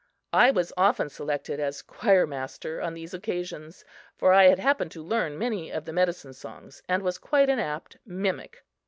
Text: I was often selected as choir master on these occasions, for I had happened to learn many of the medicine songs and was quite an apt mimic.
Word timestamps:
I 0.33 0.49
was 0.49 0.73
often 0.77 1.09
selected 1.09 1.59
as 1.59 1.83
choir 1.83 2.25
master 2.25 2.81
on 2.81 2.95
these 2.95 3.13
occasions, 3.13 3.85
for 4.17 4.33
I 4.33 4.45
had 4.45 4.57
happened 4.57 4.89
to 4.93 5.03
learn 5.03 5.37
many 5.37 5.69
of 5.71 5.85
the 5.85 5.93
medicine 5.93 6.33
songs 6.33 6.81
and 6.89 7.03
was 7.03 7.19
quite 7.19 7.49
an 7.49 7.59
apt 7.59 7.97
mimic. 8.03 8.65